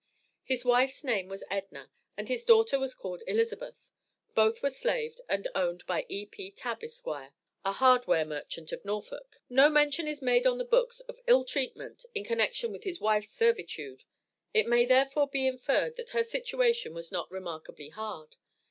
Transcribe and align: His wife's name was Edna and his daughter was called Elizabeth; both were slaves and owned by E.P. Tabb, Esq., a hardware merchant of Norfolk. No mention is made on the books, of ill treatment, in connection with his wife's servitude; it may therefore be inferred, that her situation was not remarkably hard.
His 0.41 0.65
wife's 0.65 1.03
name 1.03 1.27
was 1.27 1.43
Edna 1.47 1.91
and 2.17 2.27
his 2.27 2.43
daughter 2.43 2.79
was 2.79 2.95
called 2.95 3.21
Elizabeth; 3.27 3.91
both 4.33 4.63
were 4.63 4.71
slaves 4.71 5.21
and 5.29 5.47
owned 5.53 5.85
by 5.85 6.07
E.P. 6.09 6.49
Tabb, 6.53 6.83
Esq., 6.83 7.05
a 7.05 7.71
hardware 7.73 8.25
merchant 8.25 8.71
of 8.71 8.83
Norfolk. 8.83 9.37
No 9.47 9.69
mention 9.69 10.07
is 10.07 10.19
made 10.19 10.47
on 10.47 10.57
the 10.57 10.65
books, 10.65 11.01
of 11.01 11.21
ill 11.27 11.43
treatment, 11.43 12.03
in 12.15 12.23
connection 12.23 12.71
with 12.71 12.83
his 12.83 12.99
wife's 12.99 13.29
servitude; 13.29 14.01
it 14.55 14.65
may 14.65 14.85
therefore 14.87 15.27
be 15.27 15.45
inferred, 15.45 15.97
that 15.97 16.09
her 16.17 16.23
situation 16.23 16.95
was 16.95 17.11
not 17.11 17.29
remarkably 17.31 17.89
hard. 17.89 18.37